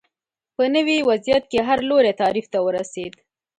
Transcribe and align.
په 0.55 0.63
نوي 0.75 0.97
وضعیت 1.09 1.43
کې 1.51 1.59
هر 1.67 1.79
لوری 1.89 2.13
تعریف 2.21 2.45
ته 2.53 2.59
ورسېد 2.65 3.13